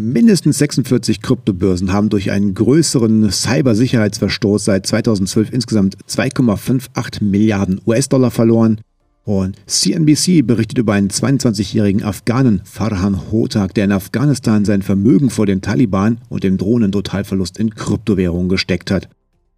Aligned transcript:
Mindestens 0.00 0.58
46 0.58 1.22
Kryptobörsen 1.22 1.92
haben 1.92 2.08
durch 2.08 2.30
einen 2.30 2.54
größeren 2.54 3.32
Cybersicherheitsverstoß 3.32 4.64
seit 4.64 4.86
2012 4.86 5.52
insgesamt 5.52 5.96
2,58 6.08 7.24
Milliarden 7.24 7.80
US-Dollar 7.84 8.30
verloren. 8.30 8.80
Und 9.24 9.56
CNBC 9.66 10.46
berichtet 10.46 10.78
über 10.78 10.92
einen 10.92 11.08
22-jährigen 11.08 12.04
Afghanen, 12.04 12.60
Farhan 12.62 13.32
Hotak, 13.32 13.74
der 13.74 13.86
in 13.86 13.92
Afghanistan 13.92 14.64
sein 14.64 14.82
Vermögen 14.82 15.30
vor 15.30 15.46
den 15.46 15.62
Taliban 15.62 16.18
und 16.28 16.44
dem 16.44 16.58
drohenden 16.58 16.92
Totalverlust 16.92 17.58
in 17.58 17.74
Kryptowährungen 17.74 18.48
gesteckt 18.48 18.92
hat. 18.92 19.08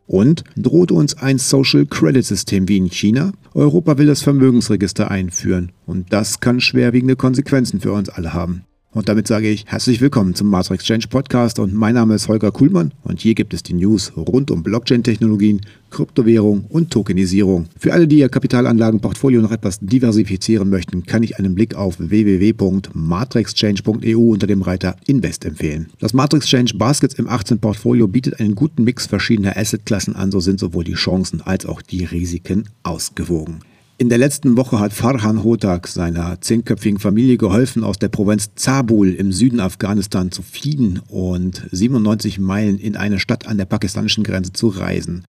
Und 0.07 0.45
droht 0.57 0.91
uns 0.91 1.19
ein 1.19 1.37
Social 1.37 1.85
Credit 1.85 2.25
System 2.25 2.67
wie 2.67 2.79
in 2.79 2.91
China? 2.91 3.33
Europa 3.53 3.99
will 3.99 4.07
das 4.07 4.23
Vermögensregister 4.23 5.11
einführen 5.11 5.73
und 5.85 6.15
das 6.15 6.41
kann 6.41 6.63
schwerwiegende 6.63 7.17
Konsequenzen 7.17 7.81
für 7.81 7.93
uns 7.93 8.09
alle 8.09 8.33
haben. 8.33 8.65
Und 8.93 9.09
damit 9.09 9.29
sage 9.29 9.49
ich 9.49 9.67
herzlich 9.67 10.01
willkommen 10.01 10.35
zum 10.35 10.49
Master 10.49 10.75
Exchange 10.75 11.05
Podcast 11.09 11.61
und 11.61 11.73
mein 11.73 11.95
Name 11.95 12.17
ist 12.17 12.27
Holger 12.27 12.51
Kuhlmann 12.51 12.91
und 13.05 13.21
hier 13.21 13.37
gibt 13.37 13.55
es 13.55 13.63
die 13.63 13.75
News 13.75 14.11
rund 14.17 14.51
um 14.51 14.65
Blockchain-Technologien, 14.65 15.61
Kryptowährung 15.91 16.65
und 16.69 16.91
Tokenisierung. 16.91 17.69
Für 17.79 17.93
alle, 17.93 18.09
die 18.09 18.19
ihr 18.19 18.29
Kapitalanlagenportfolio 18.29 19.43
noch 19.43 19.53
etwas 19.53 19.79
diversifizieren 19.79 20.71
möchten, 20.71 21.07
kann 21.07 21.23
ich 21.23 21.39
einen 21.39 21.55
Blick 21.55 21.77
auf 21.77 22.01
www.matrixchange.eu 22.01 24.33
unter 24.33 24.49
dem 24.49 24.63
Reiter 24.63 24.97
Invest 25.07 25.45
empfehlen. 25.45 25.87
Das 26.01 26.13
Matrixchange 26.13 26.73
Baskets 26.75 27.15
im 27.15 27.29
18 27.29 27.61
Portfolio 27.61 28.09
bietet 28.09 28.41
einen 28.41 28.57
guten 28.57 28.83
Mix 28.83 29.07
verschiedener 29.07 29.57
Assetklassen 29.57 30.17
an, 30.17 30.33
so 30.33 30.41
sind 30.41 30.59
sowohl 30.59 30.83
die 30.83 30.95
Chancen 30.95 31.43
als 31.43 31.65
auch 31.65 31.81
die 31.81 32.07
Risiken 32.07 32.69
ausgewogen. 32.83 33.61
In 34.01 34.09
der 34.09 34.17
letzten 34.17 34.57
Woche 34.57 34.81
hat 34.81 34.95
Farhan 34.95 35.45
Hotak 35.45 35.87
seiner 35.87 36.41
zehnköpfigen 36.41 36.99
Familie 36.99 37.37
geholfen, 37.37 37.85
aus 37.85 37.99
der 37.99 38.09
Provinz 38.09 38.53
Zabul 38.55 39.13
im 39.13 39.31
Süden 39.31 39.61
Afghanistan 39.61 40.33
zu 40.33 40.41
fliehen 40.41 41.03
und 41.09 41.69
97 41.71 42.39
Meilen 42.39 42.79
in 42.79 42.97
eine 42.97 43.19
Stadt 43.19 43.47
an 43.47 43.59
der 43.59 43.67
pakistanischen 43.67 44.25
Grenze 44.25 44.55
zu 44.55 44.69
reisen. 44.69 45.27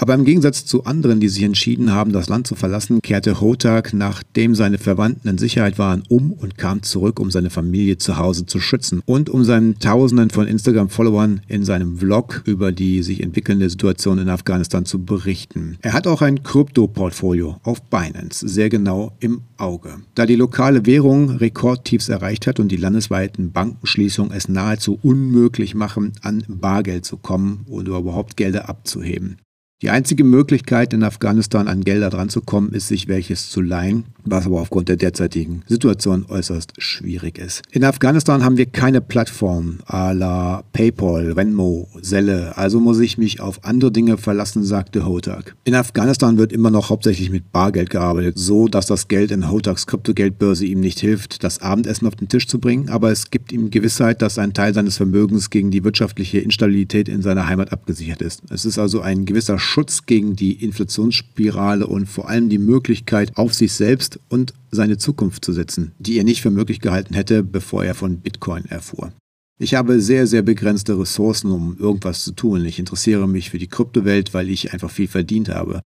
Aber 0.00 0.14
im 0.14 0.24
Gegensatz 0.24 0.64
zu 0.64 0.84
anderen, 0.84 1.20
die 1.20 1.28
sich 1.28 1.42
entschieden 1.42 1.92
haben, 1.92 2.14
das 2.14 2.30
Land 2.30 2.46
zu 2.46 2.54
verlassen, 2.54 3.02
kehrte 3.02 3.38
Hotak, 3.38 3.92
nachdem 3.92 4.54
seine 4.54 4.78
Verwandten 4.78 5.28
in 5.28 5.36
Sicherheit 5.36 5.78
waren, 5.78 6.04
um 6.08 6.32
und 6.32 6.56
kam 6.56 6.82
zurück, 6.82 7.20
um 7.20 7.30
seine 7.30 7.50
Familie 7.50 7.98
zu 7.98 8.16
Hause 8.16 8.46
zu 8.46 8.60
schützen 8.60 9.02
und 9.04 9.28
um 9.28 9.44
seinen 9.44 9.78
Tausenden 9.78 10.30
von 10.30 10.46
Instagram-Followern 10.46 11.42
in 11.48 11.66
seinem 11.66 11.98
Vlog 11.98 12.42
über 12.46 12.72
die 12.72 13.02
sich 13.02 13.22
entwickelnde 13.22 13.68
Situation 13.68 14.16
in 14.16 14.30
Afghanistan 14.30 14.86
zu 14.86 15.04
berichten. 15.04 15.76
Er 15.82 15.92
hat 15.92 16.06
auch 16.06 16.22
ein 16.22 16.42
Krypto-Portfolio 16.42 17.60
auf 17.62 17.82
Binance 17.82 18.48
sehr 18.48 18.70
genau 18.70 19.12
im 19.20 19.42
Auge. 19.58 19.96
Da 20.14 20.24
die 20.24 20.36
lokale 20.36 20.86
Währung 20.86 21.28
Rekordtiefs 21.28 22.08
erreicht 22.08 22.46
hat 22.46 22.58
und 22.58 22.68
die 22.68 22.78
landesweiten 22.78 23.52
Bankenschließungen 23.52 24.32
es 24.32 24.48
nahezu 24.48 24.98
unmöglich 25.02 25.74
machen, 25.74 26.14
an 26.22 26.42
Bargeld 26.48 27.04
zu 27.04 27.18
kommen 27.18 27.66
oder 27.68 27.98
überhaupt 27.98 28.38
Gelder 28.38 28.70
abzuheben. 28.70 29.36
Die 29.82 29.88
einzige 29.88 30.24
Möglichkeit, 30.24 30.92
in 30.92 31.02
Afghanistan 31.02 31.66
an 31.66 31.82
Gelder 31.82 32.10
dranzukommen, 32.10 32.72
ist, 32.72 32.88
sich 32.88 33.08
welches 33.08 33.48
zu 33.48 33.62
leihen, 33.62 34.04
was 34.24 34.46
aber 34.46 34.60
aufgrund 34.60 34.88
der 34.88 34.96
derzeitigen 34.96 35.62
Situation 35.66 36.26
äußerst 36.28 36.72
schwierig 36.78 37.38
ist. 37.38 37.62
In 37.70 37.84
Afghanistan 37.84 38.44
haben 38.44 38.56
wir 38.56 38.66
keine 38.66 39.00
Plattform 39.00 39.78
à 39.86 40.12
la 40.12 40.62
PayPal, 40.72 41.36
Venmo, 41.36 41.88
Zelle, 42.02 42.56
also 42.56 42.80
muss 42.80 43.00
ich 43.00 43.18
mich 43.18 43.40
auf 43.40 43.64
andere 43.64 43.92
Dinge 43.92 44.18
verlassen, 44.18 44.64
sagte 44.64 45.06
Hotak. 45.06 45.56
In 45.64 45.74
Afghanistan 45.74 46.38
wird 46.38 46.52
immer 46.52 46.70
noch 46.70 46.90
hauptsächlich 46.90 47.30
mit 47.30 47.52
Bargeld 47.52 47.90
gearbeitet, 47.90 48.38
so 48.38 48.68
dass 48.68 48.86
das 48.86 49.08
Geld 49.08 49.30
in 49.30 49.50
Hotaks 49.50 49.86
Kryptogeldbörse 49.86 50.64
ihm 50.64 50.80
nicht 50.80 51.00
hilft, 51.00 51.44
das 51.44 51.60
Abendessen 51.62 52.06
auf 52.06 52.16
den 52.16 52.28
Tisch 52.28 52.46
zu 52.46 52.58
bringen, 52.58 52.88
aber 52.88 53.10
es 53.10 53.30
gibt 53.30 53.52
ihm 53.52 53.70
Gewissheit, 53.70 54.22
dass 54.22 54.38
ein 54.38 54.54
Teil 54.54 54.74
seines 54.74 54.96
Vermögens 54.96 55.50
gegen 55.50 55.70
die 55.70 55.84
wirtschaftliche 55.84 56.38
Instabilität 56.38 57.08
in 57.08 57.22
seiner 57.22 57.46
Heimat 57.46 57.72
abgesichert 57.72 58.22
ist. 58.22 58.42
Es 58.50 58.64
ist 58.64 58.78
also 58.78 59.00
ein 59.00 59.24
gewisser 59.24 59.58
Schutz 59.58 60.06
gegen 60.06 60.36
die 60.36 60.64
Inflationsspirale 60.64 61.86
und 61.86 62.06
vor 62.06 62.28
allem 62.28 62.48
die 62.48 62.58
Möglichkeit, 62.58 63.36
auf 63.36 63.54
sich 63.54 63.72
selbst 63.72 64.09
und 64.28 64.54
seine 64.70 64.98
Zukunft 64.98 65.44
zu 65.44 65.52
setzen, 65.52 65.92
die 65.98 66.18
er 66.18 66.24
nicht 66.24 66.42
für 66.42 66.50
möglich 66.50 66.80
gehalten 66.80 67.14
hätte, 67.14 67.42
bevor 67.42 67.84
er 67.84 67.94
von 67.94 68.20
Bitcoin 68.20 68.64
erfuhr. 68.66 69.12
Ich 69.58 69.74
habe 69.74 70.00
sehr, 70.00 70.26
sehr 70.26 70.40
begrenzte 70.40 70.98
Ressourcen, 70.98 71.50
um 71.50 71.76
irgendwas 71.78 72.24
zu 72.24 72.32
tun. 72.32 72.64
Ich 72.64 72.78
interessiere 72.78 73.28
mich 73.28 73.50
für 73.50 73.58
die 73.58 73.68
Kryptowelt, 73.68 74.32
weil 74.32 74.48
ich 74.48 74.72
einfach 74.72 74.90
viel 74.90 75.06
verdient 75.06 75.50
habe. 75.50 75.82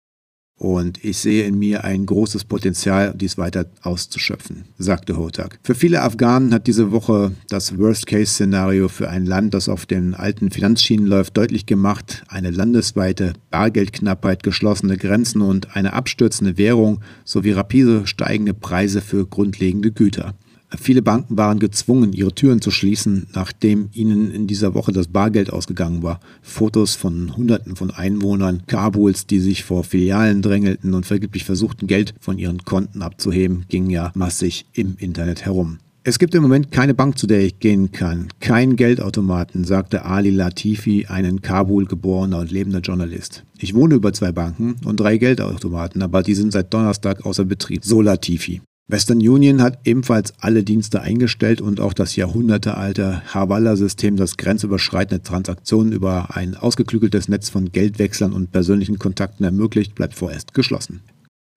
Und 0.63 1.05
ich 1.05 1.19
sehe 1.19 1.45
in 1.45 1.59
mir 1.59 1.83
ein 1.83 2.07
großes 2.07 2.45
Potenzial, 2.45 3.15
dies 3.17 3.37
weiter 3.37 3.67
auszuschöpfen, 3.83 4.63
sagte 4.79 5.17
Hotak. 5.17 5.59
Für 5.65 5.75
viele 5.75 6.03
Afghanen 6.03 6.55
hat 6.55 6.69
diese 6.69 6.93
Woche 6.93 7.33
das 7.49 7.77
Worst-Case-Szenario 7.77 8.89
für 8.89 9.11
ein 9.11 9.27
Land, 9.27 9.55
das 9.55 9.69
auf 9.69 9.87
den 9.87 10.15
alten 10.15 10.53
Finanzschienen 10.53 11.09
läuft, 11.09 11.37
deutlich 11.37 11.67
gemacht. 11.67 12.23
Eine 12.29 12.53
landesweite 12.53 13.33
Bargeldknappheit, 13.51 14.45
geschlossene 14.45 14.99
Grenzen 14.99 15.43
und 15.43 15.75
eine 15.75 15.95
abstürzende 15.95 16.57
Währung 16.59 17.01
sowie 17.25 17.51
rapide 17.51 18.07
steigende 18.07 18.55
Preise 18.55 19.01
für 19.01 19.27
grundlegende 19.27 19.91
Güter. 19.91 20.33
Viele 20.79 21.03
Banken 21.03 21.37
waren 21.37 21.59
gezwungen, 21.59 22.13
ihre 22.13 22.35
Türen 22.35 22.61
zu 22.61 22.71
schließen, 22.71 23.27
nachdem 23.35 23.89
ihnen 23.93 24.31
in 24.31 24.47
dieser 24.47 24.75
Woche 24.75 24.93
das 24.93 25.09
Bargeld 25.09 25.53
ausgegangen 25.53 26.03
war. 26.03 26.21
Fotos 26.41 26.95
von 26.95 27.37
Hunderten 27.37 27.77
von 27.77 27.91
Einwohnern 27.91 28.63
Kabuls, 28.67 29.27
die 29.27 29.41
sich 29.41 29.65
vor 29.65 29.85
Filialen 29.85 30.43
drängelten 30.43 30.95
und 30.95 31.07
vergeblich 31.07 31.45
versuchten, 31.45 31.87
Geld 31.87 32.15
von 32.21 32.39
ihren 32.39 32.65
Konten 32.65 33.03
abzuheben, 33.03 33.65
gingen 33.69 33.91
ja 33.91 34.13
massig 34.15 34.67
im 34.73 34.97
Internet 34.99 35.45
herum. 35.45 35.79
Es 36.05 36.19
gibt 36.19 36.35
im 36.35 36.43
Moment 36.43 36.73
keine 36.73 36.95
Bank, 36.95 37.17
zu 37.17 37.29
der 37.29 37.45
ich 37.45 37.61
gehen 37.61 37.93
kann. 37.93 38.27
Kein 38.41 38.75
Geldautomaten, 38.75 39.63
sagte 39.63 40.05
Ali 40.05 40.31
Latifi, 40.31 41.07
ein 41.07 41.25
in 41.25 41.43
Kabul 41.43 41.87
geborener 41.87 42.41
und 42.41 42.51
lebender 42.51 42.81
Journalist. 42.81 43.45
Ich 43.57 43.75
wohne 43.75 43.95
über 43.95 44.13
zwei 44.13 44.33
Banken 44.33 44.75
und 44.85 44.99
drei 44.99 45.17
Geldautomaten, 45.17 46.03
aber 46.03 46.25
die 46.25 46.35
sind 46.35 46.53
seit 46.53 46.75
Donnerstag 46.75 47.25
außer 47.25 47.45
Betrieb. 47.45 47.85
So 47.85 48.03
Latifi. 48.03 48.63
Western 48.89 49.19
Union 49.19 49.63
hat 49.63 49.87
ebenfalls 49.87 50.35
alle 50.41 50.65
Dienste 50.65 51.01
eingestellt 51.01 51.61
und 51.61 51.81
auch 51.81 51.95
das 51.95 52.15
jahrhundertealte 52.17 53.23
Havala-System, 53.33 54.17
das 54.17 54.37
grenzüberschreitende 54.37 55.23
Transaktionen 55.23 55.93
über 55.93 56.37
ein 56.37 56.57
ausgeklügeltes 56.57 57.29
Netz 57.29 57.49
von 57.49 57.73
Geldwechslern 57.73 58.33
und 58.33 58.53
persönlichen 58.53 58.99
Kontakten 58.99 59.45
ermöglicht, 59.45 59.95
bleibt 59.95 60.15
vorerst 60.15 60.53
geschlossen. 60.53 61.01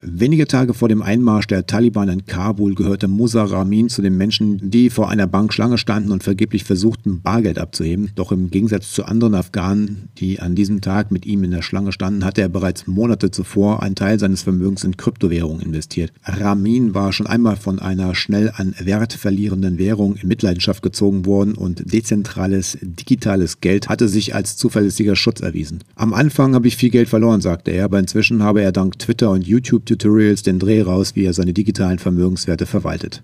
Wenige 0.02 0.46
Tage 0.46 0.74
vor 0.74 0.90
dem 0.90 1.00
Einmarsch 1.00 1.46
der 1.46 1.66
Taliban 1.66 2.10
in 2.10 2.26
Kabul 2.26 2.74
gehörte 2.74 3.08
Musa 3.08 3.44
Ramin 3.44 3.88
zu 3.88 4.02
den 4.02 4.14
Menschen, 4.14 4.70
die 4.70 4.90
vor 4.90 5.08
einer 5.08 5.26
Bank 5.26 5.54
Schlange 5.54 5.78
standen 5.78 6.12
und 6.12 6.22
vergeblich 6.22 6.64
versuchten, 6.64 7.22
Bargeld 7.22 7.58
abzuheben. 7.58 8.10
Doch 8.14 8.30
im 8.30 8.50
Gegensatz 8.50 8.92
zu 8.92 9.06
anderen 9.06 9.34
Afghanen, 9.34 10.10
die 10.18 10.38
an 10.38 10.54
diesem 10.54 10.82
Tag 10.82 11.10
mit 11.10 11.24
ihm 11.24 11.44
in 11.44 11.50
der 11.50 11.62
Schlange 11.62 11.92
standen, 11.92 12.26
hatte 12.26 12.42
er 12.42 12.50
bereits 12.50 12.86
Monate 12.86 13.30
zuvor 13.30 13.82
einen 13.82 13.94
Teil 13.94 14.18
seines 14.18 14.42
Vermögens 14.42 14.84
in 14.84 14.98
Kryptowährungen 14.98 15.62
investiert. 15.62 16.12
Ramin 16.24 16.92
war 16.92 17.14
schon 17.14 17.26
einmal 17.26 17.56
von 17.56 17.78
einer 17.78 18.14
schnell 18.14 18.52
an 18.54 18.74
Wert 18.78 19.14
verlierenden 19.14 19.78
Währung 19.78 20.16
in 20.16 20.28
Mitleidenschaft 20.28 20.82
gezogen 20.82 21.24
worden 21.24 21.54
und 21.54 21.90
dezentrales 21.90 22.76
digitales 22.82 23.62
Geld 23.62 23.88
hatte 23.88 24.08
sich 24.08 24.34
als 24.34 24.58
zuverlässiger 24.58 25.16
Schutz 25.16 25.40
erwiesen. 25.40 25.82
Am 25.94 26.12
Anfang 26.12 26.54
habe 26.54 26.68
ich 26.68 26.76
viel 26.76 26.90
Geld 26.90 27.08
verloren, 27.08 27.40
sagte 27.40 27.70
er, 27.70 27.86
aber 27.86 27.98
inzwischen 27.98 28.42
habe 28.42 28.60
er 28.60 28.72
dank 28.72 28.98
Twitter 28.98 29.30
und 29.30 29.46
YouTube 29.46 29.85
Tutorials 29.86 30.42
den 30.42 30.58
Dreh 30.58 30.82
raus, 30.82 31.16
wie 31.16 31.24
er 31.24 31.32
seine 31.32 31.54
digitalen 31.54 31.98
Vermögenswerte 31.98 32.66
verwaltet. 32.66 33.22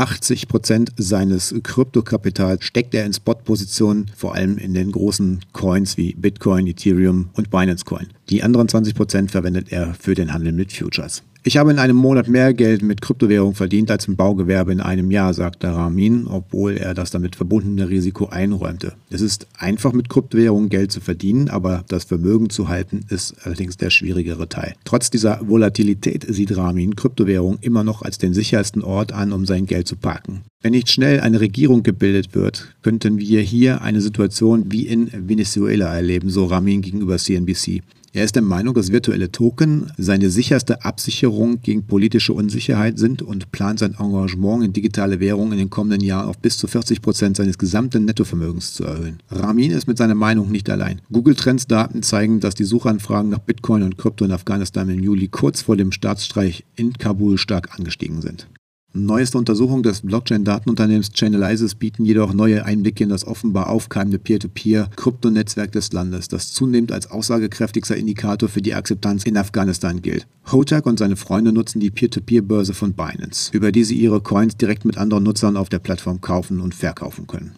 80 0.00 0.48
Prozent 0.48 0.92
seines 0.96 1.54
Kryptokapitals 1.62 2.64
steckt 2.64 2.94
er 2.94 3.04
in 3.04 3.12
Spot-Positionen, 3.12 4.06
vor 4.16 4.34
allem 4.34 4.56
in 4.56 4.72
den 4.72 4.92
großen 4.92 5.40
Coins 5.52 5.98
wie 5.98 6.14
Bitcoin, 6.14 6.66
Ethereum 6.66 7.28
und 7.34 7.50
Binance 7.50 7.84
Coin. 7.84 8.08
Die 8.30 8.42
anderen 8.42 8.66
20 8.66 8.94
Prozent 8.94 9.30
verwendet 9.30 9.70
er 9.70 9.92
für 9.92 10.14
den 10.14 10.32
Handel 10.32 10.52
mit 10.52 10.72
Futures. 10.72 11.22
Ich 11.42 11.56
habe 11.56 11.70
in 11.70 11.78
einem 11.78 11.96
Monat 11.96 12.28
mehr 12.28 12.52
Geld 12.52 12.82
mit 12.82 13.00
Kryptowährung 13.00 13.54
verdient 13.54 13.90
als 13.90 14.06
im 14.06 14.14
Baugewerbe 14.14 14.72
in 14.72 14.80
einem 14.80 15.10
Jahr, 15.10 15.32
sagte 15.32 15.68
Ramin, 15.68 16.26
obwohl 16.26 16.76
er 16.76 16.92
das 16.92 17.10
damit 17.12 17.34
verbundene 17.34 17.88
Risiko 17.88 18.26
einräumte. 18.26 18.92
Es 19.08 19.22
ist 19.22 19.46
einfach 19.56 19.94
mit 19.94 20.10
Kryptowährungen 20.10 20.68
Geld 20.68 20.92
zu 20.92 21.00
verdienen, 21.00 21.48
aber 21.48 21.82
das 21.88 22.04
Vermögen 22.04 22.50
zu 22.50 22.68
halten 22.68 23.06
ist 23.08 23.36
allerdings 23.42 23.78
der 23.78 23.88
schwierigere 23.88 24.50
Teil. 24.50 24.74
Trotz 24.84 25.08
dieser 25.08 25.40
Volatilität 25.48 26.26
sieht 26.28 26.54
Ramin 26.54 26.94
Kryptowährung 26.94 27.56
immer 27.62 27.84
noch 27.84 28.02
als 28.02 28.18
den 28.18 28.34
sichersten 28.34 28.84
Ort 28.84 29.12
an, 29.12 29.32
um 29.32 29.46
sein 29.46 29.64
Geld 29.64 29.88
zu 29.88 29.96
parken. 29.96 30.42
Wenn 30.60 30.72
nicht 30.72 30.90
schnell 30.90 31.20
eine 31.20 31.40
Regierung 31.40 31.82
gebildet 31.82 32.34
wird, 32.34 32.74
könnten 32.82 33.18
wir 33.18 33.40
hier 33.40 33.80
eine 33.80 34.02
Situation 34.02 34.70
wie 34.70 34.86
in 34.86 35.10
Venezuela 35.26 35.86
erleben, 35.94 36.28
so 36.28 36.44
Ramin 36.44 36.82
gegenüber 36.82 37.16
CNBC. 37.16 37.80
Er 38.12 38.24
ist 38.24 38.34
der 38.34 38.42
Meinung, 38.42 38.74
dass 38.74 38.90
virtuelle 38.90 39.30
Token 39.30 39.92
seine 39.96 40.30
sicherste 40.30 40.84
Absicherung 40.84 41.60
gegen 41.62 41.86
politische 41.86 42.32
Unsicherheit 42.32 42.98
sind 42.98 43.22
und 43.22 43.52
plant 43.52 43.78
sein 43.78 43.94
Engagement 43.96 44.64
in 44.64 44.72
digitale 44.72 45.20
Währungen 45.20 45.52
in 45.52 45.58
den 45.58 45.70
kommenden 45.70 46.00
Jahren 46.00 46.28
auf 46.28 46.38
bis 46.38 46.58
zu 46.58 46.66
40 46.66 47.02
Prozent 47.02 47.36
seines 47.36 47.56
gesamten 47.56 48.06
Nettovermögens 48.06 48.74
zu 48.74 48.82
erhöhen. 48.82 49.20
Ramin 49.30 49.70
ist 49.70 49.86
mit 49.86 49.96
seiner 49.96 50.16
Meinung 50.16 50.50
nicht 50.50 50.68
allein. 50.70 51.00
Google 51.12 51.36
Trends 51.36 51.68
Daten 51.68 52.02
zeigen, 52.02 52.40
dass 52.40 52.56
die 52.56 52.64
Suchanfragen 52.64 53.30
nach 53.30 53.38
Bitcoin 53.38 53.84
und 53.84 53.96
Krypto 53.96 54.24
in 54.24 54.32
Afghanistan 54.32 54.90
im 54.90 54.98
Juli 54.98 55.28
kurz 55.28 55.62
vor 55.62 55.76
dem 55.76 55.92
Staatsstreich 55.92 56.64
in 56.74 56.94
Kabul 56.94 57.38
stark 57.38 57.78
angestiegen 57.78 58.22
sind. 58.22 58.48
Neueste 58.92 59.38
Untersuchungen 59.38 59.84
des 59.84 60.00
Blockchain-Datenunternehmens 60.00 61.12
Chainalysis 61.12 61.76
bieten 61.76 62.04
jedoch 62.04 62.34
neue 62.34 62.64
Einblicke 62.64 63.04
in 63.04 63.10
das 63.10 63.24
offenbar 63.24 63.68
aufkeimende 63.68 64.18
Peer-to-Peer-Kryptonetzwerk 64.18 65.70
des 65.70 65.92
Landes, 65.92 66.26
das 66.26 66.52
zunehmend 66.52 66.90
als 66.90 67.08
aussagekräftigster 67.08 67.96
Indikator 67.96 68.48
für 68.48 68.62
die 68.62 68.74
Akzeptanz 68.74 69.22
in 69.22 69.36
Afghanistan 69.36 70.02
gilt. 70.02 70.26
Hotak 70.50 70.86
und 70.86 70.98
seine 70.98 71.14
Freunde 71.14 71.52
nutzen 71.52 71.78
die 71.78 71.92
Peer-to-Peer-Börse 71.92 72.74
von 72.74 72.94
Binance, 72.94 73.52
über 73.52 73.70
die 73.70 73.84
sie 73.84 73.94
ihre 73.94 74.20
Coins 74.20 74.56
direkt 74.56 74.84
mit 74.84 74.98
anderen 74.98 75.22
Nutzern 75.22 75.56
auf 75.56 75.68
der 75.68 75.78
Plattform 75.78 76.20
kaufen 76.20 76.60
und 76.60 76.74
verkaufen 76.74 77.28
können. 77.28 77.52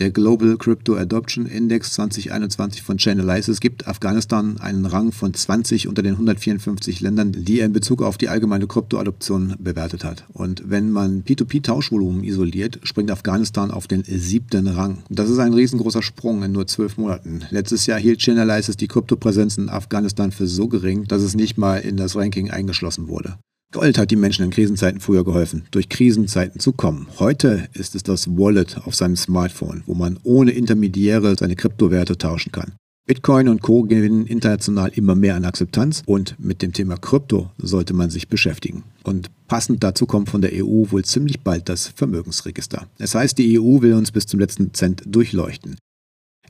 Der 0.00 0.10
Global 0.10 0.56
Crypto 0.56 0.96
Adoption 0.96 1.44
Index 1.44 1.92
2021 1.92 2.80
von 2.80 2.96
Chainalysis 2.96 3.60
gibt 3.60 3.86
Afghanistan 3.86 4.56
einen 4.58 4.86
Rang 4.86 5.12
von 5.12 5.34
20 5.34 5.88
unter 5.88 6.02
den 6.02 6.14
154 6.14 7.02
Ländern, 7.02 7.32
die 7.32 7.60
er 7.60 7.66
in 7.66 7.74
Bezug 7.74 8.00
auf 8.00 8.16
die 8.16 8.30
allgemeine 8.30 8.66
Kryptoadoption 8.66 9.56
bewertet 9.58 10.02
hat. 10.02 10.24
Und 10.32 10.62
wenn 10.70 10.90
man 10.90 11.22
P2P-Tauschvolumen 11.24 12.24
isoliert, 12.24 12.80
springt 12.82 13.10
Afghanistan 13.10 13.70
auf 13.70 13.88
den 13.88 14.02
siebten 14.02 14.68
Rang. 14.68 15.02
Das 15.10 15.28
ist 15.28 15.38
ein 15.38 15.52
riesengroßer 15.52 16.00
Sprung 16.00 16.42
in 16.44 16.52
nur 16.52 16.66
zwölf 16.66 16.96
Monaten. 16.96 17.42
Letztes 17.50 17.84
Jahr 17.84 18.00
hielt 18.00 18.22
Chainalysis 18.22 18.78
die 18.78 18.88
Kryptopräsenz 18.88 19.58
in 19.58 19.68
Afghanistan 19.68 20.32
für 20.32 20.46
so 20.46 20.66
gering, 20.66 21.04
dass 21.08 21.20
es 21.20 21.34
nicht 21.34 21.58
mal 21.58 21.76
in 21.76 21.98
das 21.98 22.16
Ranking 22.16 22.50
eingeschlossen 22.50 23.08
wurde. 23.08 23.36
Gold 23.72 23.98
hat 23.98 24.10
die 24.10 24.16
Menschen 24.16 24.44
in 24.44 24.50
Krisenzeiten 24.50 25.00
früher 25.00 25.24
geholfen, 25.24 25.62
durch 25.70 25.88
Krisenzeiten 25.88 26.58
zu 26.58 26.72
kommen. 26.72 27.06
Heute 27.20 27.68
ist 27.72 27.94
es 27.94 28.02
das 28.02 28.26
Wallet 28.26 28.78
auf 28.84 28.96
seinem 28.96 29.14
Smartphone, 29.14 29.84
wo 29.86 29.94
man 29.94 30.18
ohne 30.24 30.50
Intermediäre 30.50 31.36
seine 31.36 31.54
Kryptowerte 31.54 32.18
tauschen 32.18 32.50
kann. 32.50 32.72
Bitcoin 33.06 33.48
und 33.48 33.62
Co. 33.62 33.84
gewinnen 33.84 34.26
international 34.26 34.90
immer 34.94 35.14
mehr 35.14 35.36
an 35.36 35.44
Akzeptanz 35.44 36.02
und 36.06 36.34
mit 36.38 36.62
dem 36.62 36.72
Thema 36.72 36.96
Krypto 36.96 37.50
sollte 37.58 37.94
man 37.94 38.10
sich 38.10 38.28
beschäftigen. 38.28 38.82
Und 39.04 39.30
passend 39.46 39.84
dazu 39.84 40.04
kommt 40.04 40.30
von 40.30 40.40
der 40.40 40.52
EU 40.52 40.90
wohl 40.90 41.04
ziemlich 41.04 41.40
bald 41.40 41.68
das 41.68 41.88
Vermögensregister. 41.88 42.88
Es 42.98 43.14
heißt, 43.14 43.38
die 43.38 43.58
EU 43.58 43.82
will 43.82 43.94
uns 43.94 44.10
bis 44.10 44.26
zum 44.26 44.40
letzten 44.40 44.74
Cent 44.74 45.02
durchleuchten. 45.06 45.76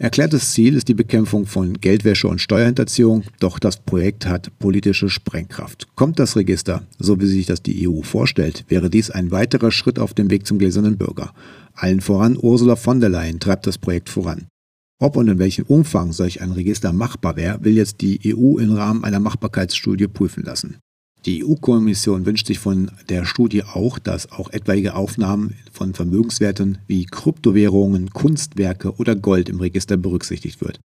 Erklärtes 0.03 0.53
Ziel 0.53 0.77
ist 0.77 0.89
die 0.89 0.95
Bekämpfung 0.95 1.45
von 1.45 1.75
Geldwäsche 1.75 2.27
und 2.27 2.41
Steuerhinterziehung, 2.41 3.25
doch 3.39 3.59
das 3.59 3.77
Projekt 3.77 4.25
hat 4.25 4.51
politische 4.59 5.11
Sprengkraft. 5.11 5.89
Kommt 5.95 6.19
das 6.19 6.37
Register, 6.37 6.87
so 6.99 7.21
wie 7.21 7.27
sich 7.27 7.45
das 7.45 7.63
die 7.63 7.87
EU 7.87 8.01
vorstellt, 8.01 8.65
wäre 8.69 8.89
dies 8.89 9.11
ein 9.11 9.31
weiterer 9.31 9.71
Schritt 9.71 9.99
auf 9.99 10.15
dem 10.15 10.31
Weg 10.31 10.47
zum 10.47 10.59
gläsernen 10.59 10.97
Bürger. 10.97 11.35
Allen 11.75 12.01
voran 12.01 12.39
Ursula 12.41 12.77
von 12.77 13.01
der 13.01 13.11
Leyen 13.11 13.41
treibt 13.41 13.67
das 13.67 13.77
Projekt 13.77 14.09
voran. 14.09 14.47
Ob 15.03 15.19
und 15.19 15.29
in 15.29 15.39
welchem 15.39 15.67
Umfang 15.67 16.13
solch 16.13 16.41
ein 16.41 16.53
Register 16.53 16.95
machbar 16.95 17.37
wäre, 17.37 17.63
will 17.63 17.77
jetzt 17.77 18.01
die 18.01 18.35
EU 18.35 18.57
im 18.57 18.73
Rahmen 18.73 19.05
einer 19.05 19.21
Machbarkeitsstudie 19.21 20.09
prüfen 20.09 20.45
lassen. 20.45 20.79
Die 21.27 21.45
EU-Kommission 21.45 22.25
wünscht 22.25 22.47
sich 22.47 22.59
von 22.59 22.91
der 23.09 23.27
Studie 23.27 23.63
auch, 23.65 23.99
dass 23.99 24.33
auch 24.33 24.51
etwaige 24.51 24.95
Aufnahmen 24.95 25.55
von 25.71 25.93
Vermögenswerten 25.93 26.79
wie 26.87 27.05
Kryptowährungen, 27.05 28.11
Kunstwerke 28.11 28.95
oder 28.97 29.15
Gold 29.15 29.49
im 29.51 29.61
Register 29.61 29.99
berücksichtigt 29.99 30.61
wird. 30.63 30.81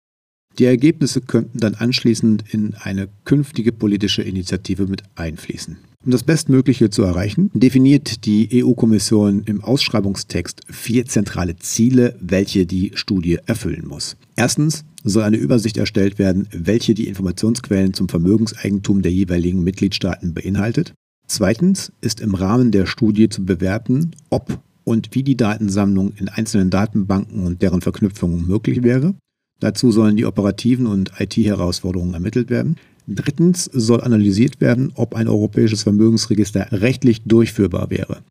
Die 0.59 0.65
Ergebnisse 0.65 1.21
könnten 1.21 1.59
dann 1.59 1.75
anschließend 1.75 2.45
in 2.51 2.75
eine 2.75 3.09
künftige 3.25 3.71
politische 3.71 4.21
Initiative 4.21 4.85
mit 4.87 5.03
einfließen. 5.15 5.77
Um 6.05 6.11
das 6.11 6.23
Bestmögliche 6.23 6.89
zu 6.89 7.03
erreichen, 7.03 7.49
definiert 7.53 8.25
die 8.25 8.63
EU-Kommission 8.63 9.43
im 9.45 9.63
Ausschreibungstext 9.63 10.61
vier 10.69 11.05
zentrale 11.05 11.55
Ziele, 11.55 12.17
welche 12.19 12.65
die 12.65 12.91
Studie 12.95 13.39
erfüllen 13.45 13.87
muss. 13.87 14.17
Erstens 14.35 14.83
soll 15.03 15.23
eine 15.23 15.37
Übersicht 15.37 15.77
erstellt 15.77 16.19
werden, 16.19 16.47
welche 16.51 16.93
die 16.93 17.07
Informationsquellen 17.07 17.93
zum 17.93 18.09
Vermögenseigentum 18.09 19.01
der 19.01 19.11
jeweiligen 19.11 19.63
Mitgliedstaaten 19.63 20.33
beinhaltet. 20.33 20.93
Zweitens 21.27 21.91
ist 22.01 22.21
im 22.21 22.35
Rahmen 22.35 22.71
der 22.71 22.85
Studie 22.85 23.29
zu 23.29 23.45
bewerten, 23.45 24.11
ob 24.29 24.59
und 24.83 25.09
wie 25.13 25.23
die 25.23 25.37
Datensammlung 25.37 26.13
in 26.17 26.29
einzelnen 26.29 26.69
Datenbanken 26.69 27.45
und 27.45 27.61
deren 27.61 27.81
Verknüpfungen 27.81 28.47
möglich 28.47 28.83
wäre. 28.83 29.15
Dazu 29.59 29.91
sollen 29.91 30.17
die 30.17 30.25
operativen 30.25 30.87
und 30.87 31.13
IT-Herausforderungen 31.19 32.13
ermittelt 32.13 32.49
werden. 32.49 32.75
Drittens 33.07 33.65
soll 33.65 34.01
analysiert 34.01 34.61
werden, 34.61 34.91
ob 34.95 35.15
ein 35.15 35.27
europäisches 35.27 35.83
Vermögensregister 35.83 36.67
rechtlich 36.71 37.21
durchführbar 37.23 37.89
wäre. 37.89 38.23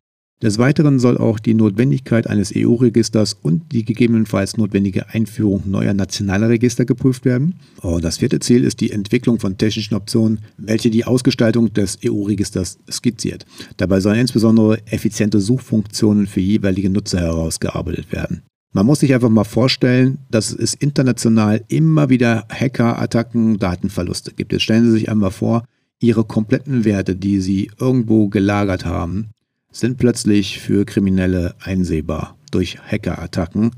Des 0.43 0.57
Weiteren 0.57 0.99
soll 0.99 1.17
auch 1.17 1.39
die 1.39 1.53
Notwendigkeit 1.53 2.27
eines 2.27 2.51
EU-Registers 2.53 3.37
und 3.41 3.71
die 3.71 3.85
gegebenenfalls 3.85 4.57
notwendige 4.57 5.07
Einführung 5.07 5.63
neuer 5.65 5.93
nationaler 5.93 6.49
Register 6.49 6.83
geprüft 6.83 7.23
werden. 7.23 7.55
Und 7.79 8.03
das 8.03 8.17
vierte 8.17 8.41
Ziel 8.41 8.65
ist 8.65 8.81
die 8.81 8.91
Entwicklung 8.91 9.39
von 9.39 9.57
technischen 9.57 9.95
Optionen, 9.95 10.39
welche 10.57 10.89
die 10.89 11.05
Ausgestaltung 11.05 11.71
des 11.71 11.97
EU-Registers 12.05 12.77
skizziert. 12.91 13.45
Dabei 13.77 14.01
sollen 14.01 14.19
insbesondere 14.19 14.85
effiziente 14.87 15.39
Suchfunktionen 15.39 16.27
für 16.27 16.41
jeweilige 16.41 16.89
Nutzer 16.89 17.21
herausgearbeitet 17.21 18.11
werden. 18.11 18.41
Man 18.73 18.85
muss 18.85 18.99
sich 18.99 19.13
einfach 19.13 19.29
mal 19.29 19.45
vorstellen, 19.45 20.17
dass 20.29 20.51
es 20.51 20.73
international 20.73 21.63
immer 21.69 22.09
wieder 22.09 22.45
Hacker-Attacken, 22.49 23.59
Datenverluste 23.59 24.33
gibt. 24.33 24.51
Jetzt 24.51 24.63
stellen 24.63 24.83
Sie 24.87 24.91
sich 24.91 25.09
einmal 25.09 25.31
vor, 25.31 25.63
Ihre 26.01 26.25
kompletten 26.25 26.83
Werte, 26.83 27.15
die 27.15 27.39
Sie 27.39 27.71
irgendwo 27.79 28.27
gelagert 28.27 28.83
haben, 28.83 29.29
sind 29.73 29.97
plötzlich 29.97 30.59
für 30.59 30.85
Kriminelle 30.85 31.55
einsehbar 31.59 32.37
durch 32.51 32.77
Hackerattacken 32.79 33.71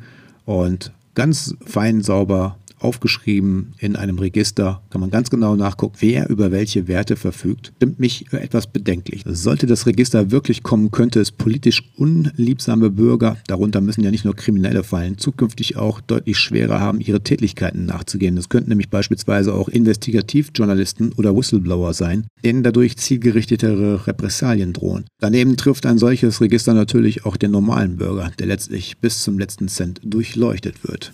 und 0.45 0.91
ganz 1.15 1.55
fein 1.65 2.01
sauber 2.01 2.57
aufgeschrieben 2.79 3.73
in 3.79 3.95
einem 3.95 4.19
Register, 4.19 4.81
kann 4.89 5.01
man 5.01 5.11
ganz 5.11 5.29
genau 5.29 5.55
nachgucken, 5.55 5.95
wer 5.99 6.29
über 6.29 6.51
welche 6.51 6.87
Werte 6.87 7.15
verfügt. 7.15 7.73
Stimmt 7.77 7.99
mich 7.99 8.31
etwas 8.31 8.67
bedenklich. 8.67 9.23
Sollte 9.25 9.65
das 9.65 9.85
Register 9.85 10.31
wirklich 10.31 10.63
kommen, 10.63 10.91
könnte 10.91 11.19
es 11.19 11.31
politisch 11.31 11.83
unliebsame 11.97 12.89
Bürger, 12.89 13.37
darunter 13.47 13.81
müssen 13.81 14.03
ja 14.03 14.11
nicht 14.11 14.25
nur 14.25 14.35
Kriminelle 14.35 14.83
fallen, 14.83 15.17
zukünftig 15.17 15.77
auch 15.77 16.01
deutlich 16.01 16.37
schwerer 16.37 16.79
haben, 16.79 16.99
ihre 16.99 17.21
Tätigkeiten 17.21 17.85
nachzugehen. 17.85 18.35
Das 18.35 18.49
könnten 18.49 18.69
nämlich 18.69 18.89
beispielsweise 18.89 19.53
auch 19.53 19.69
Investigativjournalisten 19.69 21.13
oder 21.13 21.35
Whistleblower 21.35 21.93
sein, 21.93 22.27
denen 22.43 22.63
dadurch 22.63 22.97
zielgerichtetere 22.97 24.07
Repressalien 24.07 24.73
drohen. 24.73 25.05
Daneben 25.19 25.57
trifft 25.57 25.85
ein 25.85 25.97
solches 25.97 26.41
Register 26.41 26.73
natürlich 26.73 27.25
auch 27.25 27.37
den 27.37 27.51
normalen 27.51 27.97
Bürger, 27.97 28.31
der 28.39 28.47
letztlich 28.47 28.97
bis 28.99 29.23
zum 29.23 29.39
letzten 29.39 29.67
Cent 29.67 30.01
durchleuchtet 30.03 30.87
wird. 30.87 31.13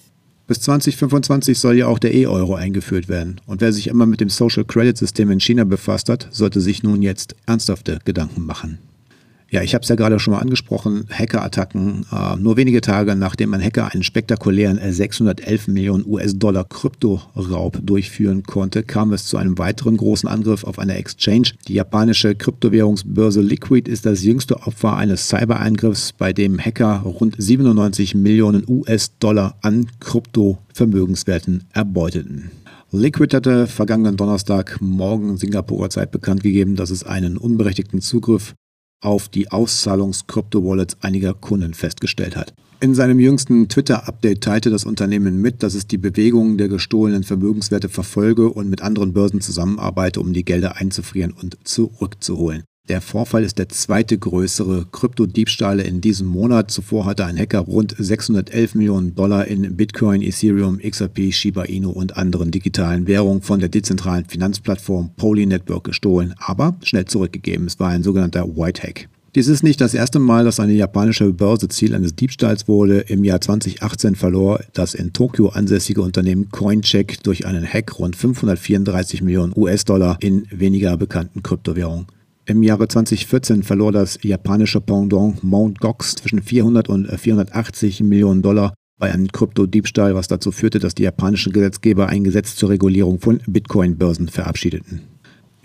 Bis 0.51 0.59
2025 0.59 1.57
soll 1.59 1.77
ja 1.77 1.88
auch 1.88 1.98
der 1.98 2.13
E-Euro 2.13 2.56
eingeführt 2.56 3.07
werden. 3.07 3.39
Und 3.45 3.62
wer 3.62 3.71
sich 3.71 3.88
immer 3.88 4.06
mit 4.06 4.19
dem 4.19 4.27
Social 4.27 4.65
Credit 4.65 4.98
System 4.98 5.31
in 5.31 5.39
China 5.39 5.63
befasst 5.63 6.09
hat, 6.09 6.27
sollte 6.31 6.59
sich 6.59 6.83
nun 6.83 7.02
jetzt 7.02 7.37
ernsthafte 7.45 7.99
Gedanken 8.04 8.45
machen. 8.45 8.78
Ja, 9.52 9.62
ich 9.62 9.74
habe 9.74 9.84
es 9.84 9.90
ja 9.90 9.96
gerade 9.96 10.18
schon 10.18 10.34
mal 10.34 10.40
angesprochen, 10.40 11.08
Hackerattacken. 11.12 12.06
Äh, 12.10 12.38
nur 12.38 12.56
wenige 12.56 12.80
Tage 12.80 13.18
nachdem 13.18 13.54
ein 13.54 13.62
Hacker 13.62 13.92
einen 13.92 14.02
spektakulären 14.02 14.80
611 14.81 15.68
Millionen 15.68 16.06
US-Dollar 16.08 16.64
Kryptoraub 16.64 17.78
durchführen 17.86 18.44
konnte, 18.44 18.81
kam 18.81 19.12
es 19.12 19.26
zu 19.26 19.36
einem 19.36 19.58
weiteren 19.58 19.98
großen 19.98 20.30
Angriff 20.30 20.64
auf 20.64 20.80
eine 20.80 20.96
Exchange. 20.96 21.50
Die 21.68 21.74
japanische 21.74 22.34
Kryptowährungsbörse 22.34 23.42
Liquid 23.42 23.92
ist 23.92 24.06
das 24.06 24.24
jüngste 24.24 24.56
Opfer 24.62 24.96
eines 24.96 25.28
Cyberangriffs, 25.28 26.14
bei 26.14 26.31
dem 26.31 26.58
Hacker 26.58 27.02
rund 27.04 27.36
97 27.38 28.16
Millionen 28.16 28.64
US-Dollar 28.66 29.58
an 29.62 29.88
Kryptovermögenswerten 30.00 31.66
erbeuteten. 31.74 32.52
Liquid 32.94 33.36
hatte 33.36 33.68
vergangenen 33.68 34.16
Donnerstag 34.16 34.78
morgen 34.80 35.36
Singapurer 35.36 35.90
Zeit 35.90 36.12
bekannt 36.12 36.42
gegeben, 36.42 36.78
dass 36.78 36.90
es 36.90 37.04
einen 37.04 37.36
unberechtigten 37.36 38.00
Zugriff 38.00 38.54
auf 39.02 39.28
die 39.28 39.52
Auszahlungs-Krypto-Wallets 39.52 40.98
einiger 41.02 41.34
Kunden 41.34 41.74
festgestellt 41.74 42.36
hat. 42.36 42.54
In 42.80 42.96
seinem 42.96 43.20
jüngsten 43.20 43.68
Twitter-Update 43.68 44.42
teilte 44.42 44.70
das 44.72 44.86
Unternehmen 44.86 45.40
mit, 45.40 45.62
dass 45.62 45.76
es 45.76 45.86
die 45.86 46.00
Bewegung 46.00 46.58
der 46.58 46.68
gestohlenen 46.68 47.24
Vermögenswerte 47.24 47.90
verfolge 47.90 48.50
und 48.50 48.70
mit 48.70 48.81
anderen 48.81 49.14
Börsen 49.14 49.42
zusammenarbeite, 49.42 50.20
um 50.20 50.34
die 50.34 50.46
Gelder 50.46 50.78
einzufrieren 50.78 51.31
und 51.31 51.58
zurückzuholen. 51.64 52.64
Der 52.92 53.00
Vorfall 53.00 53.45
ist 53.45 53.57
der 53.57 53.69
zweite 53.69 54.18
größere 54.18 54.86
Kryptodiebstahle 54.92 55.81
in 55.81 56.02
diesem 56.02 56.28
Monat. 56.28 56.71
Zuvor 56.71 57.06
hatte 57.06 57.24
ein 57.24 57.38
Hacker 57.40 57.60
rund 57.60 57.95
611 57.98 58.76
Millionen 58.76 59.16
Dollar 59.16 59.48
in 59.48 59.78
Bitcoin, 59.78 60.21
Ethereum, 60.21 60.78
XRP, 60.78 61.31
Shiba 61.31 61.64
Inu 61.64 61.90
und 61.90 62.18
anderen 62.18 62.52
digitalen 62.52 63.07
Währungen 63.07 63.44
von 63.44 63.62
der 63.62 63.69
dezentralen 63.69 64.26
Finanzplattform 64.26 65.12
Poly 65.16 65.45
Network 65.45 65.86
gestohlen, 65.86 66.36
aber 66.38 66.76
schnell 66.83 67.06
zurückgegeben. 67.06 67.66
Es 67.66 67.80
war 67.80 67.92
ein 67.92 68.04
sogenannter 68.04 68.57
White 68.57 68.83
Hack. 68.83 69.07
Dies 69.36 69.48
ist 69.48 69.64
nicht 69.64 69.80
das 69.80 69.94
erste 69.94 70.19
Mal, 70.19 70.44
dass 70.44 70.60
eine 70.60 70.74
japanische 70.74 71.31
Börse 71.31 71.69
Ziel 71.69 71.95
eines 71.95 72.18
Diebstahls 72.18 72.68
wurde. 72.68 73.00
Im 73.00 73.24
Jahr 73.24 73.40
2018 73.40 74.16
verlor 74.16 74.60
das 74.74 74.95
in 74.95 75.14
Tokio 75.14 75.48
ansässige 75.48 76.02
Unternehmen 76.02 76.50
Coincheck 76.50 77.24
durch 77.24 77.45
einen 77.45 77.66
Hack 77.66 78.00
rund 78.00 78.18
534 78.18 79.21
Millionen 79.21 79.54
US-Dollar 79.56 80.18
in 80.19 80.45
weniger 80.52 80.98
bekannten 80.98 81.42
Kryptowährungen. 81.42 82.07
Im 82.52 82.64
Jahre 82.64 82.86
2014 82.86 83.64
verlor 83.64 83.94
das 83.94 84.20
japanische 84.24 84.81
Pendant 84.81 85.42
Mt. 85.42 85.80
Gox 85.80 86.16
zwischen 86.16 86.42
400 86.42 86.90
und 86.90 87.08
480 87.08 88.02
Millionen 88.02 88.42
Dollar 88.42 88.74
bei 89.00 89.10
einem 89.10 89.31
Kryptodiebstahl, 89.31 90.16
was 90.16 90.28
dazu 90.28 90.52
führte, 90.52 90.80
dass 90.80 90.94
die 90.94 91.04
japanischen 91.04 91.54
Gesetzgeber 91.54 92.08
ein 92.08 92.26
Gesetz 92.26 92.58
zur 92.58 92.68
Regulierung 92.68 93.22
von 93.22 93.40
Bitcoin-Börsen 93.48 94.28
verabschiedeten. 94.28 95.00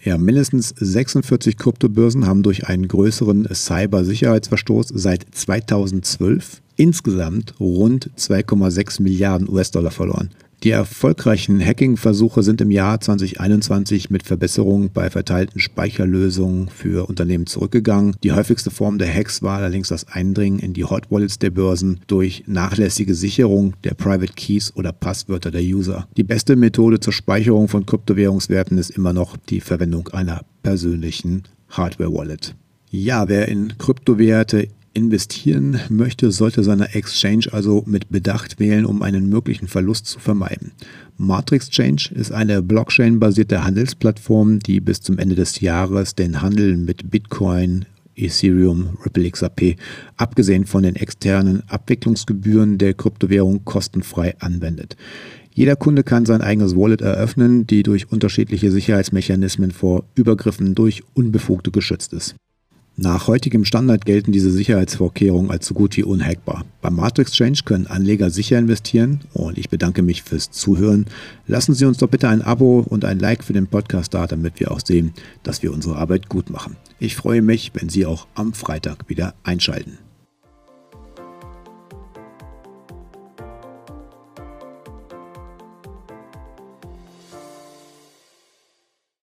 Ja, 0.04 0.16
mindestens 0.16 0.76
46 0.78 1.56
Kryptobörsen 1.56 2.24
haben 2.24 2.44
durch 2.44 2.68
einen 2.68 2.86
größeren 2.86 3.48
Cybersicherheitsverstoß 3.52 4.86
seit 4.94 5.26
2012 5.32 6.62
insgesamt 6.76 7.58
rund 7.58 8.12
2,6 8.16 9.02
Milliarden 9.02 9.48
US-Dollar 9.48 9.90
verloren. 9.90 10.30
Die 10.62 10.70
erfolgreichen 10.70 11.60
Hacking-Versuche 11.60 12.42
sind 12.42 12.62
im 12.62 12.70
Jahr 12.70 12.98
2021 12.98 14.08
mit 14.08 14.22
Verbesserungen 14.22 14.90
bei 14.90 15.10
verteilten 15.10 15.60
Speicherlösungen 15.60 16.68
für 16.70 17.08
Unternehmen 17.08 17.46
zurückgegangen. 17.46 18.16
Die 18.24 18.32
häufigste 18.32 18.70
Form 18.70 18.96
der 18.98 19.12
Hacks 19.12 19.42
war 19.42 19.58
allerdings 19.58 19.88
das 19.88 20.08
Eindringen 20.08 20.58
in 20.58 20.72
die 20.72 20.84
Hot 20.84 21.10
Wallets 21.10 21.38
der 21.38 21.50
Börsen 21.50 22.00
durch 22.06 22.44
nachlässige 22.46 23.14
Sicherung 23.14 23.74
der 23.84 23.94
Private 23.94 24.32
Keys 24.32 24.72
oder 24.74 24.92
Passwörter 24.92 25.50
der 25.50 25.62
User. 25.62 26.08
Die 26.16 26.24
beste 26.24 26.56
Methode 26.56 27.00
zur 27.00 27.12
Speicherung 27.12 27.68
von 27.68 27.84
Kryptowährungswerten 27.84 28.78
ist 28.78 28.90
immer 28.90 29.12
noch 29.12 29.36
die 29.36 29.60
Verwendung 29.60 30.08
einer 30.08 30.40
persönlichen 30.62 31.42
Hardware-Wallet. 31.68 32.54
Ja, 32.90 33.28
wer 33.28 33.48
in 33.48 33.76
Kryptowerte 33.76 34.68
investieren 34.96 35.78
möchte, 35.90 36.30
sollte 36.30 36.64
seine 36.64 36.94
Exchange 36.94 37.48
also 37.52 37.84
mit 37.86 38.08
Bedacht 38.08 38.58
wählen, 38.58 38.86
um 38.86 39.02
einen 39.02 39.28
möglichen 39.28 39.68
Verlust 39.68 40.06
zu 40.06 40.18
vermeiden. 40.18 40.72
Matrix 41.18 41.70
Change 41.70 42.10
ist 42.14 42.32
eine 42.32 42.62
Blockchain-basierte 42.62 43.62
Handelsplattform, 43.62 44.58
die 44.58 44.80
bis 44.80 45.02
zum 45.02 45.18
Ende 45.18 45.34
des 45.34 45.60
Jahres 45.60 46.14
den 46.14 46.40
Handel 46.40 46.76
mit 46.76 47.10
Bitcoin, 47.10 47.84
Ethereum, 48.16 48.96
Ripple 49.04 49.30
XRP, 49.30 49.76
abgesehen 50.16 50.64
von 50.64 50.82
den 50.82 50.96
externen 50.96 51.62
Abwicklungsgebühren 51.68 52.78
der 52.78 52.94
Kryptowährung 52.94 53.64
kostenfrei 53.64 54.34
anwendet. 54.40 54.96
Jeder 55.52 55.76
Kunde 55.76 56.04
kann 56.04 56.26
sein 56.26 56.42
eigenes 56.42 56.74
Wallet 56.76 57.00
eröffnen, 57.00 57.66
die 57.66 57.82
durch 57.82 58.10
unterschiedliche 58.10 58.70
Sicherheitsmechanismen 58.70 59.70
vor 59.70 60.04
Übergriffen 60.14 60.74
durch 60.74 61.02
Unbefugte 61.14 61.70
geschützt 61.70 62.12
ist. 62.12 62.34
Nach 62.98 63.26
heutigem 63.26 63.66
Standard 63.66 64.06
gelten 64.06 64.32
diese 64.32 64.50
Sicherheitsvorkehrungen 64.50 65.50
als 65.50 65.66
so 65.66 65.74
gut 65.74 65.98
wie 65.98 66.02
unhackbar. 66.02 66.64
Beim 66.80 66.96
Matrix 66.96 67.32
Change 67.32 67.60
können 67.66 67.86
Anleger 67.86 68.30
sicher 68.30 68.58
investieren 68.58 69.20
und 69.34 69.58
ich 69.58 69.68
bedanke 69.68 70.00
mich 70.00 70.22
fürs 70.22 70.50
Zuhören. 70.50 71.04
Lassen 71.46 71.74
Sie 71.74 71.84
uns 71.84 71.98
doch 71.98 72.08
bitte 72.08 72.30
ein 72.30 72.40
Abo 72.40 72.86
und 72.88 73.04
ein 73.04 73.18
Like 73.18 73.44
für 73.44 73.52
den 73.52 73.66
Podcast 73.66 74.14
da, 74.14 74.26
damit 74.26 74.60
wir 74.60 74.70
auch 74.70 74.80
sehen, 74.82 75.12
dass 75.42 75.62
wir 75.62 75.74
unsere 75.74 75.96
Arbeit 75.96 76.30
gut 76.30 76.48
machen. 76.48 76.76
Ich 76.98 77.16
freue 77.16 77.42
mich, 77.42 77.72
wenn 77.74 77.90
Sie 77.90 78.06
auch 78.06 78.26
am 78.34 78.54
Freitag 78.54 79.10
wieder 79.10 79.34
einschalten. 79.44 79.98